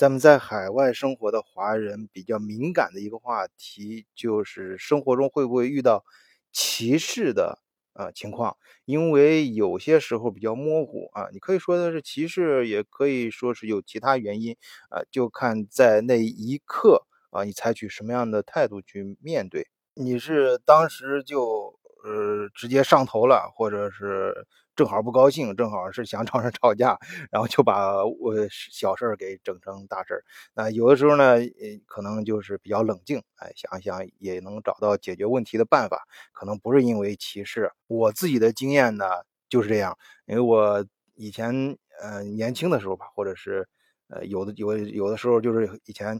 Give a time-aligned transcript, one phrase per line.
[0.00, 6.06] 咱们在海外生活的华人比较敏感的一个话题，就是生活中会不会遇到
[6.54, 7.58] 歧视的
[7.92, 8.56] 呃情况？
[8.86, 14.56] 因为有些时候比较模糊啊，你可以说的是歧视，也可以说是有其他原因
[14.88, 19.68] 啊，就看在那一刻啊，你采取什么样的态度去面对。
[19.92, 24.46] 你是当时就呃直接上头了，或者是？
[24.80, 26.98] 正好不高兴，正好是想找人吵架，
[27.30, 30.24] 然后就把我小事儿给整成大事儿。
[30.54, 31.36] 那有的时候呢，
[31.84, 36.08] 可能就是比较冷静，哎，想想也能找到解决问题的办法。
[36.32, 39.04] 可能不是因为歧视，我自己的经验呢
[39.50, 39.98] 就是这样。
[40.24, 40.82] 因为我
[41.14, 43.68] 以前呃年轻的时候吧，或者是
[44.08, 46.18] 呃有的有有的时候就是以前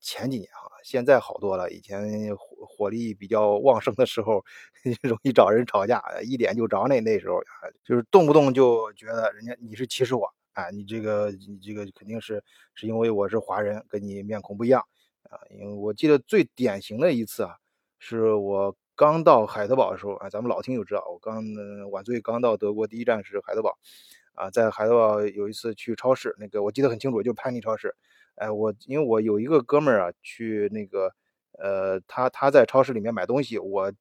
[0.00, 0.70] 前几年啊。
[0.82, 4.44] 现在好多了，以前火力比较旺盛的时候，
[5.00, 6.84] 容易找人吵架，一点就着。
[6.86, 7.42] 那那时候
[7.82, 12.44] 就是动不动就觉得人家你是歧视我，啊，你这个你这个肯定是
[12.74, 14.84] 是因为我是华人，跟你面孔不一样
[15.22, 15.40] 啊。
[15.50, 17.56] 因为我记得最典型的一次啊，
[17.98, 21.42] 是我刚到海德堡的时候啊，咱们老听友知道，我刚
[21.90, 23.78] 晚醉刚到德国，第一站是海德堡
[24.34, 27.96] 啊，在海德堡有一次去超市，那个我记得很清楚，就潘尼超市。
[28.36, 31.12] 哎，我因为我有一个哥们儿啊，去那个，
[31.58, 33.92] 呃，他他在超市里面买东西，我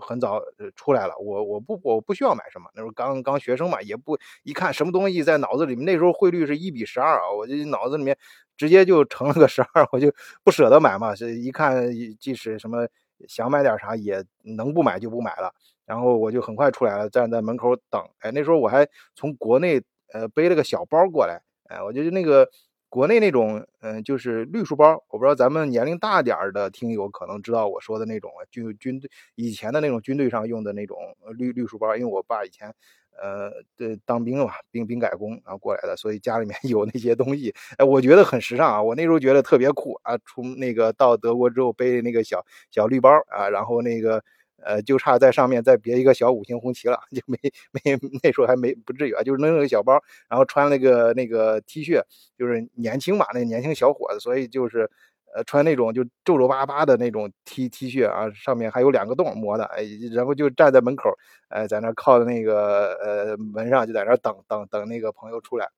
[0.00, 0.40] 很早
[0.76, 8.16] 出来了，我我不我不需要买什么，那时候刚刚学生嘛，也不一看什么东西在脑子里面，那时候汇率是一比十二啊，我就脑子里面
[8.56, 10.12] 直接就成了个十二，我就
[10.44, 12.86] 不舍得买嘛，是一看即使什么
[13.28, 15.52] 想买点啥也能不买就不买了，
[15.84, 22.48] 然后我就很快出来了，站在门口等，哎，那时候我还从国内呃背了个小包过来，哎，我觉得那个。
[22.94, 30.96] 国内那种，嗯，就是绿书包，我不知道咱们年龄大点儿的听友可能知道我说的那种军军队以前的那种军队上用的那种
[31.36, 32.72] 绿绿书包，因为我爸以前，
[33.20, 44.22] 呃，对当兵嘛，兵兵改工然后过来的，所以家里面 有那些东西，哎，我觉得很时尚啊，我那时候觉得特别酷啊，从那个到德国之后背那个小小绿包啊，然后那个。
[44.62, 47.38] 呃，就差在上面再别一个小五星红旗了， 就没
[47.72, 52.02] 没那时候还没不至于啊，就是弄了个小包，然后穿那个那个 T 恤，
[52.38, 54.90] 就是年轻嘛，那年轻小伙子，所以就是
[55.34, 59.82] 呃穿那种就皱皱巴巴的那种 T T 恤啊，上面还有两个洞磨的，哎，
[60.12, 61.10] 然后就站在门口，
[61.48, 65.68] 哎，在那靠的那个呃门上，就在那等等等那个朋友出来，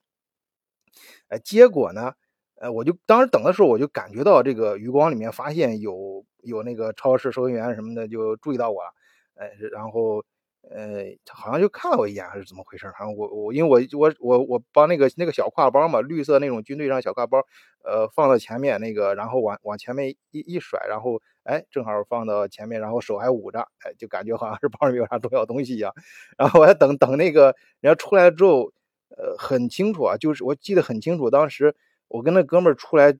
[1.29, 2.13] 哎，结果呢？
[2.59, 8.91] 呃，我就当时等的时候，我就感觉到这个余光里面发现有有那个超市收银员什么的就注意到我了，
[9.35, 10.25] 呃，然后
[10.71, 12.87] 呃，好像就看了我一眼还是怎么回事？
[12.99, 17.39] 然后我我因为我我我我帮那个那个小挎包嘛，绿色那种军队上小挎包，
[17.85, 25.93] 呃，放到前面那个，然后往往前面一一甩，然后哎，正好放到前面，然后手还捂着，哎，就感觉好像是包里面有啥重要东西一样。
[26.39, 28.73] 然后我还等等那个人家出来之后，
[29.17, 31.75] 呃，很清楚啊，就是我记得很清楚，当时。
[32.09, 33.19] 我跟那哥们儿出来，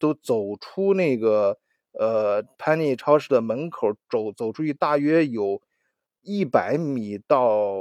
[0.00, 1.56] 都走出那个
[1.98, 5.60] 呃潘尼超市的门口，走走出去大约有
[6.22, 7.74] 一百米到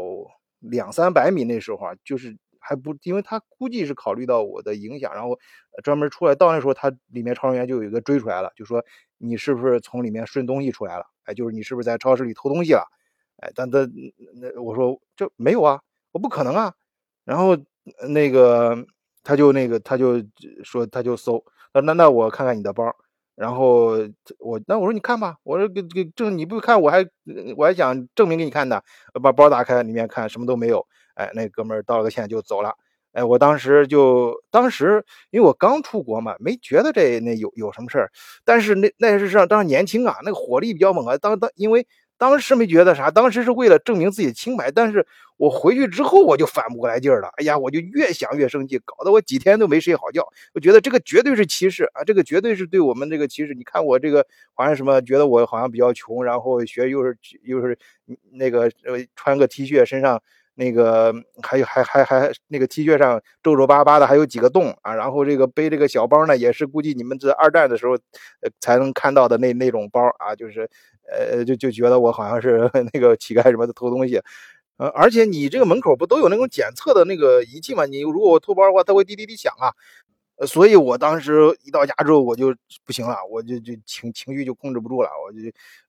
[0.60, 1.44] 两三百米。
[1.44, 5.38] 那时候啊，就是还不，因为他估计是考虑到我的影响，然后
[5.84, 6.36] 专门出来。
[6.36, 8.84] 到那时候，他里面超人员就有一个追出来了，就说
[9.18, 11.06] 你是不是从里面顺东西出来了？
[11.26, 12.88] 哎，就是你是不是在超市里偷东西了？
[13.38, 13.80] 哎，但他
[14.36, 15.82] 那我说这没有啊，
[16.12, 16.74] 我不可能啊。
[17.24, 17.58] 然后
[18.10, 18.86] 那个。
[19.28, 20.22] 他就那个，他就
[20.64, 21.44] 说，他就搜，
[21.74, 22.96] 那那那我看看你的包，
[23.36, 23.98] 然后
[24.40, 27.06] 我那我说你看吧，我说给给证你不看我还
[27.58, 28.84] 我还想证明给你看的，
[29.22, 30.86] 把包打开里面看什么都没有，
[31.16, 32.74] 哎，那哥们儿道了个歉就走了，
[33.14, 38.12] 哎，我当时就当时因为我刚出国嘛，没觉得这那有有什么事儿，
[38.46, 41.86] 但是那那是上当时年轻啊，那个火力比较猛啊，当当因为。
[42.18, 44.72] 当时没觉得啥，当时是为了证明自己清白。
[44.72, 45.06] 但是
[45.38, 47.30] 我回去之后，我就反不过来劲儿了。
[47.38, 50.26] 哎呀，我就越想越生气，搞得我几天都没睡好觉。
[50.54, 53.54] 我觉得这个绝对是歧视啊，这个绝对是对我们这个歧视。
[53.54, 57.78] 你看我这个好像什么，觉得我好像比较穷，然后学又是又是
[58.32, 60.22] 那个呃穿个 T 恤，身上
[60.56, 64.94] 那个还有还还还那个 T 恤上皱皱巴巴的，还有几个洞啊。
[64.96, 67.98] 然后这个背这个小包呢，也是估计你们这二战的时候
[68.60, 70.70] 才能看到的那那种包啊，就是。
[71.08, 74.20] 呃，就就觉得我好像是 那个乞丐什么的偷东西，
[74.78, 77.86] 呃，而且你这个门口不都有那种检测的那个仪器吗？
[77.86, 79.70] 你如果我偷包的话，它会滴滴滴响啊。
[80.38, 85.38] 呃，所以我当时一到家之后，我就不行了，我就就情情绪就控制不住了，我就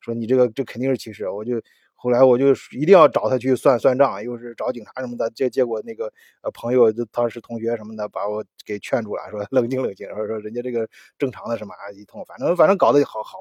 [0.01, 1.55] 说你这个这肯定是歧视，我就。
[1.97, 5.29] 后来我就一定要找他去算算账，又是找警察什么的。
[5.31, 6.13] 结结果那个
[6.43, 10.89] 呃朋友，当时同学什么的，把我给劝住了，说冷静冷静，说说人家这个
[11.19, 13.39] 正常的什么一通，反正反正搞得好好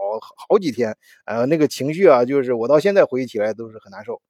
[0.50, 4.22] 好几天，呃那个情绪啊，就是我到现在回忆起来都是很难受。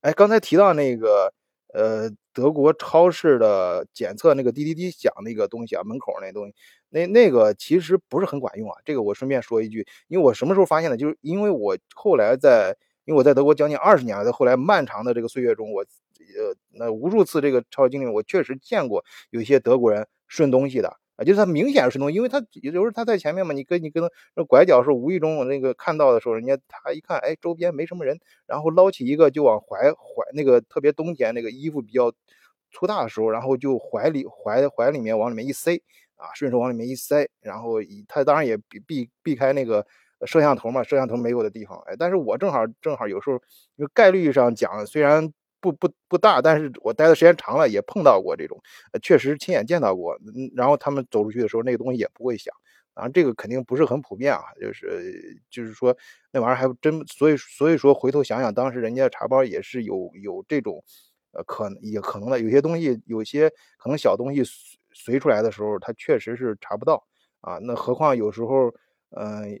[0.00, 1.32] 哎，刚才提到那个
[1.74, 6.54] 呃，德国超市的检测那个滴滴滴响那个东西啊，门口那东西，
[6.88, 8.76] 那那个其实不是很管用啊。
[8.84, 10.96] 这个我顺便说一句，因为我什么时候发现的？
[10.96, 12.74] 就是因为我后来在，
[13.08, 20.94] 因为我在德国将近二十年了，在后来漫长的这个岁月中，我呃那无数次这个超市经历，我确实见过有一些德国人顺东西的。
[21.16, 24.04] 啊，就是他明显是东西，因为他有时候他在前面嘛，你跟你跟
[24.36, 32.12] 那拐角时候，无意中那个看到的时候，人家他一看，哎，周边没什么人，然后捞起一个就往怀怀那个特别冬天那个衣服比较
[32.70, 35.82] 粗大的时候，然后就怀里怀怀里面往里面一塞
[36.16, 39.84] 啊，顺手往里面一塞，然后他当然也避避避开那个
[40.26, 43.36] 摄像头嘛，摄像头没有的地方，哎，但是我正好正好有时候
[43.76, 45.32] 因为概率上讲，虽然。
[45.60, 48.56] 不不不大，但是我待的时间长了，也碰到过这种，
[49.02, 50.16] 确实亲眼见到过。
[50.54, 52.54] 然后他们走出去的时候，那个东西也不会响。
[52.94, 55.96] 然后，这个肯定不是很普遍啊，就是就是说
[56.30, 60.80] 那玩意儿还真，所以所以说回头想想，当时人家茶包也是有有这种，
[61.32, 64.44] 呃，可也可能的，有些东西有些可能小东西
[64.92, 67.04] 随出来的时候，它确实是查不到
[67.40, 67.58] 啊。
[67.62, 68.72] 那何况有时候，
[69.10, 69.58] 嗯，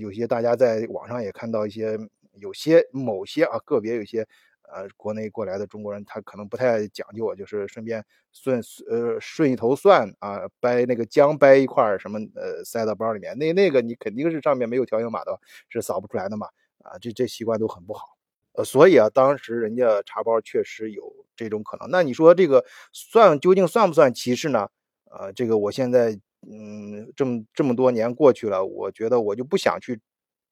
[0.00, 1.98] 有些大家在网上也看到一些，
[2.34, 4.26] 有些某些啊个别有些。
[4.70, 8.04] 呃，国内过来的中国人，他可能不太讲究，就是顺便
[8.34, 8.60] 顺
[8.90, 15.40] 呃顺一头蒜啊，掰那个姜掰一块什么呃塞到包里面，那那个你肯定是上面没有条形码的，
[15.70, 16.48] 是扫不出来的嘛
[16.84, 18.04] 啊，这这习惯都很不好，
[18.52, 21.88] 呃，所以啊，当时人家茶包确实有这种可能。
[21.90, 24.68] 那你说这个算究竟算不算歧视呢？
[25.10, 30.00] 呃，这个我现在嗯这么这么多年过去了，我觉得我就不想去。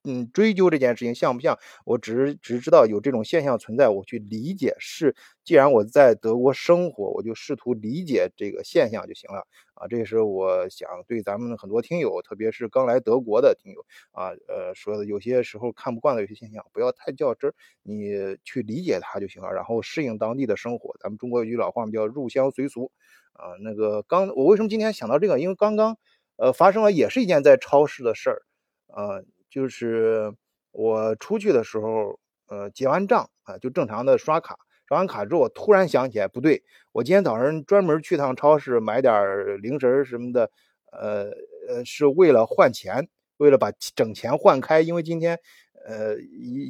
[0.06, 1.58] 嗯，追究这件事情像不像？
[1.84, 5.14] 我只是只知道有这种现象存在，我去理解是。
[5.44, 9.86] 既然我在德国生活，我就试图理解这个现象就行了啊。
[9.88, 20.96] 这也是我想对咱们很多听友，特别是刚来德国的听友啊，呃，说的有些时候看不惯的有些现象，不要太较真儿，你去理解它就行了，然后适应当地的生活。
[21.00, 22.90] 咱们中国有句老话，叫入乡随俗
[23.34, 23.54] 啊。
[23.62, 25.38] 那个刚我为什么今天想到这个？
[25.38, 25.96] 因为刚刚
[26.36, 28.42] 呃发生了，也是一件在超市的事儿
[28.88, 29.20] 啊。
[29.56, 30.34] 就是
[30.70, 36.62] 我出去的时候，呃，结完账啊，就正常的刷卡，刷完卡之后，我突然想起来，不对，
[36.92, 39.14] 我今天早上专门去趟超市买点
[39.62, 40.50] 零食什么的，
[40.92, 41.30] 呃
[41.70, 43.08] 呃，是为了换钱，
[43.38, 45.38] 为了把整钱换开，因为今天，
[45.86, 46.16] 呃，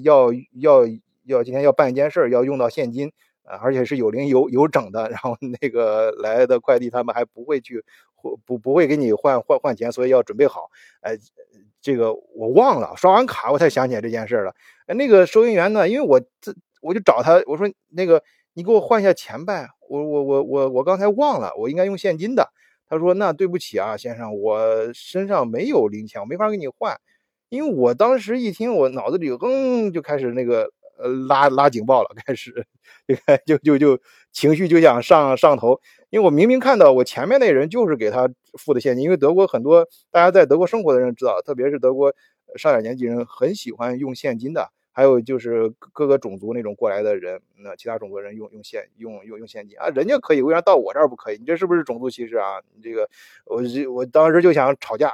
[0.05, 0.87] 要要
[1.25, 3.11] 要今天要办一件事，要用到现金，
[3.43, 7.85] 而且是有零有有整的，然后那个来的快递他们还不会去，
[8.45, 10.71] 不不会给你换换换钱，所以要准备好，
[11.01, 11.17] 哎。
[11.83, 14.53] 这个我忘了，刷完卡我才想起来这件事了。
[14.87, 15.89] 哎，那个收银员呢？
[15.89, 16.53] 因为我这
[16.83, 18.21] 我就找他，我说那个
[18.55, 19.69] 你给我换一下钱呗。
[19.89, 22.51] 我我我我我刚才忘了，我应该用现金的。
[22.89, 26.99] 他说那对不起啊，先生，我身上没有零钱，我没法给你换。
[27.51, 30.69] 因为我当时一听，我脑子里嗯就开始那个
[30.99, 32.67] 呃拉拉警报了，开始
[33.45, 33.99] 就就就
[34.33, 35.81] 情绪就想上上头。
[36.11, 38.29] 因为我明明看到我前面那人就是给他
[38.59, 42.15] 付的现金，因为德国很多大家在德国生活的人知道，特别是德国
[42.57, 51.39] 上点年纪人很喜欢用现金的，还有就是各个种族那种过来的人，那其他种族人用用现用用用现金啊，人家可以，为啥到我这儿不可以？
[51.39, 52.63] 你这是不是种族歧视啊？
[52.75, 53.09] 你这个
[53.45, 53.61] 我
[53.93, 55.13] 我当时就想吵架，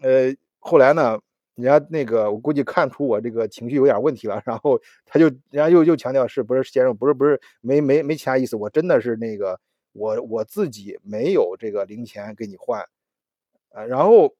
[0.00, 1.20] 呃，后来呢，
[1.58, 9.60] 人家那个我估计看出我这个情绪有点问题了，然后他就人家又又强调是不是先生不是不是没没没其他意思，我真的是那个。
[9.94, 12.84] 我我自己没有这个零钱给你换，
[13.70, 14.32] 呃，然后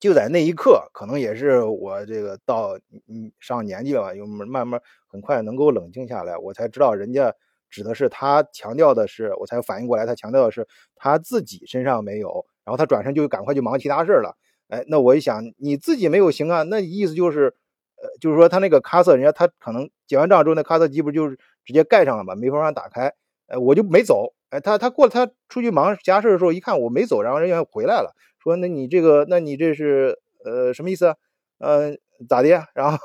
[0.00, 2.76] 就在那一刻，可能也是我这个到
[3.06, 7.32] 嗯上年纪了吧，又慢慢很快能够冷静下来，我才知道人家
[7.70, 10.66] 指的是他强调的是，我才反应过来，他强调的是
[10.96, 14.36] 他自己身上没有，然后他转身就赶快去忙其他事了。
[14.68, 17.54] 哎，那我一想，你自己没有行啊，那意思就是，
[18.02, 23.12] 呃，就是说他那个卡色，人家他可能结完账之后，那卡色机不就是直接盖上了嘛，没法打开，
[23.48, 24.34] 哎，我就没走。
[24.50, 31.14] 哎，他他过他出去忙其他事的时候，一看我没走，然后人家回来了，说那你这个，那你这是呃什么意思？
[31.58, 31.96] 呃，
[32.28, 32.48] 咋的？
[32.74, 32.98] 然后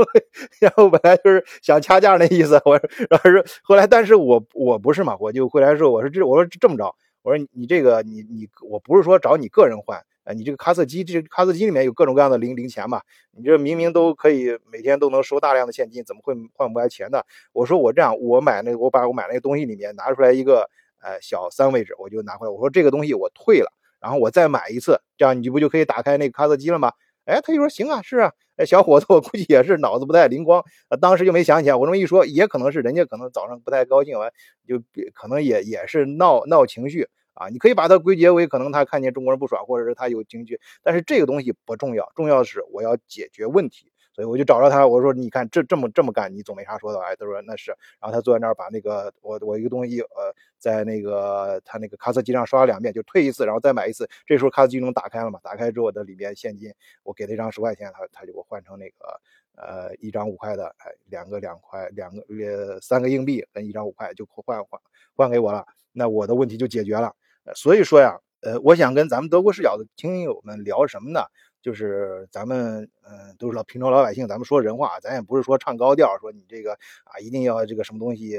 [0.60, 10.02] 然后本来就是想掐架那意思，我说然后说后来，但是我我不是嘛，我就回来说我说这我说这么着，我说你这个你你我不是说找你个人换。
[10.24, 13.00] 哎，你这个卡色机，这卡色机里面有各种各样的零零钱嘛？
[13.32, 17.22] 你这明明都可以每天都能收大量的现金，怎么会换不来钱呢？
[17.52, 20.68] 我说我这样，我买那我把我买那个东西里面拿出来一个，
[21.02, 22.52] 呃，小三位置，我就拿回来。
[22.52, 26.92] 我说这个东西我退了，然后我再买一次，这样你不就可以打开那个卡色机了吗？
[27.24, 28.32] 哎，他就说行啊，是啊。
[28.56, 30.62] 哎，小伙子，我估计也是脑子不太灵光，
[31.00, 31.74] 当时就没想起来。
[31.74, 34.30] 我这么一说，也可能是人家可能早上不太高兴，完
[34.68, 34.78] 就
[35.14, 37.08] 可能也也是闹闹情绪。
[37.40, 43.90] 啊，你可以把它归结为可能他看见中国人不爽，或者是他有情绪，但是这个东西不重要，重要的是我要解决问题。
[44.12, 47.00] 所以我就找着他，我说你看这这么这么干，你总没啥说的。
[47.00, 47.70] 哎，他说那是。
[47.98, 54.06] 然后他坐在那儿把那个我我一个东西呃在那个他那个卡色机上刷了两遍，就退一次，然后再买一次。
[54.26, 55.40] 这时候卡色机能打开了嘛？
[55.42, 59.20] 打开之后的里边现金，我给他一张十块钱，他他就给我换成那个
[59.54, 64.80] 呃一张五块的，哎两个两块两个呃三个硬币跟一张五块就换换
[65.14, 65.64] 换给我了。
[65.92, 67.14] 那我的问题就解决了。
[67.54, 71.20] 所以说呀，呃，我想跟咱们德国视角的听友们聊什么呢？
[71.62, 76.72] 就是咱们，嗯，都是老平常老百姓，咱们说人话，咱也不是说唱高调，说你这个
[77.04, 78.30] 啊，一定要这个什么东西，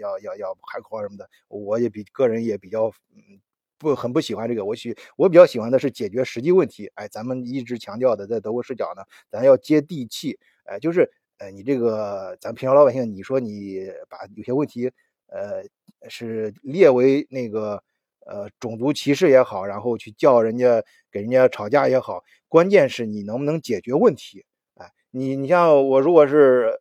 [0.00, 1.30] 要要要海口什么的。
[1.46, 3.40] 我也比个人也比较，嗯，
[3.78, 4.64] 不很不喜欢这个。
[4.64, 6.90] 我喜我比较喜欢的是解决实际问题。
[6.94, 10.36] 哎，咱们一直强调的，在德国视角呢，咱要接地气。
[10.64, 11.08] 哎，就是，
[11.38, 14.90] 呃，你这个咱平常老百姓，你说你把有些问题，
[15.28, 15.62] 呃，
[16.08, 17.80] 是列为那个。
[18.26, 24.44] 呃，种族歧视也好，然后去叫人家给人家吵架也好，关键是你能不能解决问题？
[24.74, 26.72] 哎，你你像我，如果是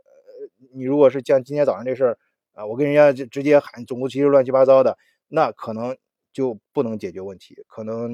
[0.74, 2.18] 你如果是像今天早上这事儿
[2.54, 4.98] 啊，我跟人家就直接喊种族歧视乱七八糟的，
[5.28, 5.96] 那可能
[6.34, 8.10] 就不能解决问题，可能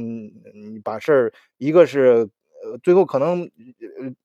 [0.54, 2.30] 你把事儿一个是
[2.64, 3.50] 呃最后可能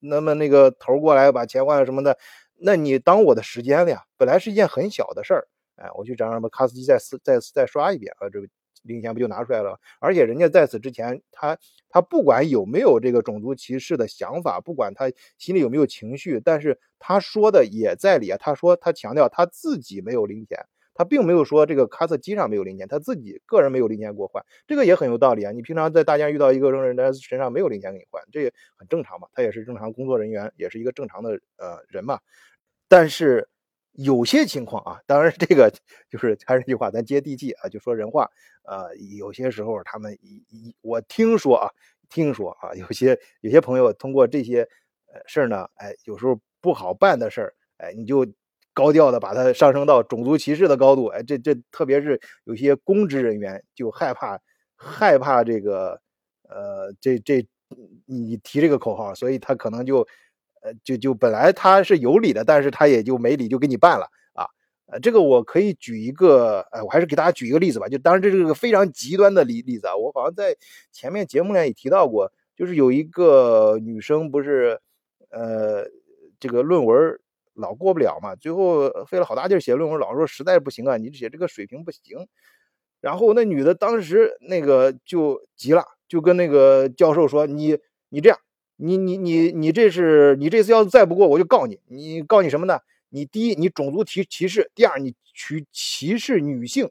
[0.00, 2.18] 那么那个头过来把钱换了什么的，
[2.58, 5.46] 那你当我的时间了呀，本来是一件很小的事儿，
[5.76, 8.48] 哎，我去找让把卡斯基再再再刷一遍啊，这个。
[8.86, 9.78] 零钱不就拿出来了？
[9.98, 18.38] 而且人家在此之前，他他不管有没有这个种族歧视的想法，不管他心里有没有情绪，但是他说的也在理啊。
[18.38, 20.58] 他说他强调他自己没有零钱，
[20.94, 25.52] 他并没有说这个卡车机上没有零钱，他自己个人没有零钱给我换，这个也很有道理啊。
[25.52, 29.28] 你平常在大街上遇到一个人，他身上没有零钱给你换，这也很正常嘛。
[29.32, 32.20] 他也是正常工作人员，也是一个正常的呃人嘛。
[32.88, 33.48] 但是。
[33.96, 35.72] 有些情况啊，当然这个
[36.10, 38.30] 就是还是那句话，咱接地气啊，就说人话。
[38.64, 41.70] 呃，有些时候他们一一我听说啊，
[42.10, 44.62] 听说啊，有些有些朋友通过这些
[45.12, 48.26] 呃事儿呢，哎，有时候不好办的事儿，哎，你就
[48.74, 54.38] 高调的把它上升到种族歧视的高度，哎，这这特别是有些公职人员就害怕
[54.76, 56.00] 害怕这个
[56.48, 57.46] 呃这这
[58.04, 60.06] 你提这个口号，所以他可能就。
[60.84, 64.46] 就就本来他是有理的，但是他也就没理，就给你办了啊。
[64.86, 67.88] 呃，这个我可以举一个，呃，我还是给大家举一个例子吧。
[67.88, 69.96] 就当然这是个非常极端的例例子啊。
[69.96, 70.56] 我好像在
[70.92, 74.80] 前面节目里也提到过，就是有一个女生不是，
[75.30, 75.84] 呃，
[76.38, 77.18] 这个论文
[77.54, 82.28] 老过不了嘛，最后费了好大劲写论文，老师说实在不行啊，你写这个水平不行。
[83.00, 88.38] 然后那女的当时那个就急了，就跟那个教授说：“你你这样。”
[88.76, 91.78] 你你你你这是你这次要是再不过，我就告你。
[91.88, 92.78] 你告你什么呢？
[93.08, 96.90] 你第一，你种族歧歧视；第二，你取歧视女性。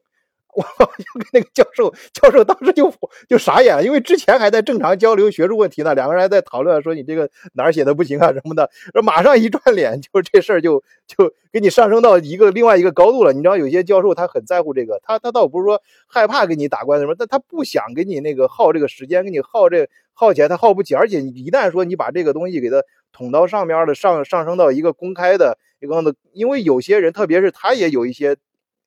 [0.56, 2.89] 我就跟那个教授，教授当时就
[3.27, 8.70] 就傻眼了，因为之前还在正常交流学术问题呢，两个人还在讨论说你这个哪儿写的不行啊什么的，
[9.04, 13.34] 马上一转脸，就这事儿就就给你上升到一个另外一个高度了。
[13.34, 22.82] 你知道有些教授他很在乎这个，他他倒不是说害怕给你打官司什么，但他不想给你那个耗这个时间，给你耗这耗起来他耗不起，而且一旦说你把这个东西给他
[23.12, 28.36] 捅到上面的上上升到一个公开的一个的，因为有些人特别是他也有一些。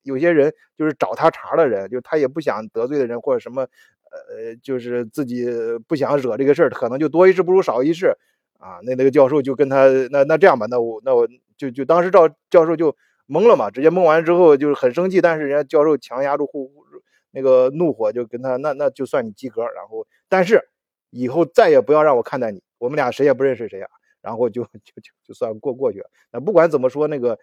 [0.03, 5.45] 有些人就是找他茬的人，就他也不想得罪的人，或者什么，呃，就是自己
[5.87, 8.15] 不想惹这个事儿，可能就多一事不如少一事
[8.59, 8.79] 啊。
[8.83, 12.95] 那那个教授就跟他，那那这样吧，那我那我就就当时赵教授就
[13.27, 16.71] 懵了嘛，直接懵完之后就是很生气，但是人家教授强压住呼
[17.31, 20.69] 那个怒火，就跟他那那就算你及格，然后但是
[21.09, 23.89] 以后再也不要让我看待你，我们俩谁也不认识谁啊，
[24.21, 26.09] 然后就就就就算过过去了。
[26.31, 27.37] 那不管怎么说，那个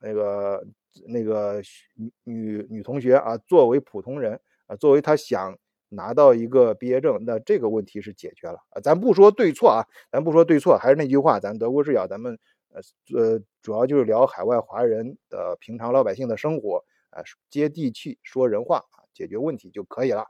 [0.00, 0.64] 那个。
[1.06, 1.58] 那个
[1.94, 5.56] 女女女同学啊，作为普通人啊，作为她想
[5.88, 8.78] 拿到一个毕业证，那这个问题是解决了啊。
[8.78, 12.38] 咱不说对错啊，咱不说对错，还是那句话，咱德国视角，咱们
[12.74, 12.82] 呃
[13.18, 20.26] 呃，主要就是聊海外华人的平常老百姓的生活啊，接地气，说人话啊，解决问题就可以了。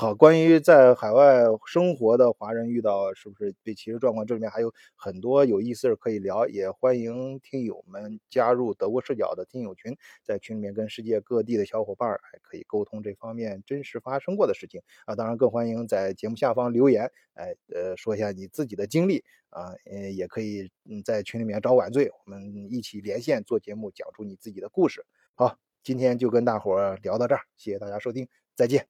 [0.00, 15.16] 好，关于在海外生活的华人遇到是不是被歧视状况，这里面还有很多有意思可以聊，也欢迎听友们加入德国视角的听友群，在群里面跟世界各地的小伙伴还可以沟通这方面真实发生过的事情啊。
[15.16, 25.04] 当然，更欢迎在节目下方留言，哎，呃，说一下你自己的经历啊，呃，也可以嗯在群里面找晚醉，我们一起连线做节目，讲出你自己的故事。
[25.34, 28.86] 好，今天就跟大伙聊到这儿，谢谢大家收听，再见。